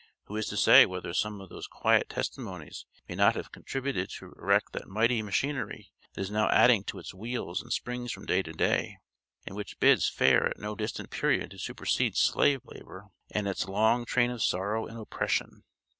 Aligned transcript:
Who 0.23 0.35
is 0.35 0.47
to 0.47 0.57
say 0.57 0.87
whether 0.87 1.13
some 1.13 1.39
of 1.41 1.49
those 1.49 1.67
quiet 1.67 2.09
testimonies 2.09 2.87
may 3.07 3.13
not 3.13 3.35
have 3.35 3.51
contributed 3.51 4.09
to 4.17 4.31
erect 4.35 4.73
that 4.73 4.87
mighty 4.87 5.21
machinery 5.21 5.91
that 6.15 6.21
is 6.21 6.31
now 6.31 6.49
adding 6.49 6.83
to 6.85 6.97
its 6.97 7.13
wheels 7.13 7.61
and 7.61 7.71
springs 7.71 8.11
from 8.11 8.25
day 8.25 8.41
to 8.41 8.51
day, 8.51 8.97
and 9.45 9.55
which 9.55 9.79
bids 9.79 10.09
fair 10.09 10.47
at 10.49 10.57
no 10.57 10.73
distant 10.73 11.11
period 11.11 11.51
to 11.51 11.59
supersede 11.59 12.17
slave 12.17 12.61
labor 12.65 13.09
and 13.29 13.47
its 13.47 13.67
long 13.69 14.03
train 14.05 14.31
of 14.31 14.41
sorrow 14.41 14.87
and 14.87 14.97
oppression? 14.97 15.65